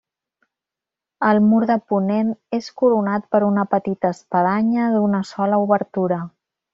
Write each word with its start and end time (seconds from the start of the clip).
El 1.27 1.41
mur 1.49 1.59
de 1.71 1.75
ponent 1.91 2.31
és 2.59 2.69
coronat 2.83 3.27
per 3.35 3.41
una 3.49 3.65
petita 3.77 4.11
espadanya 4.17 4.87
d'una 4.95 5.21
sola 5.33 5.61
obertura. 5.67 6.19